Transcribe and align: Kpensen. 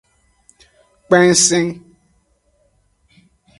Kpensen. 1.05 1.65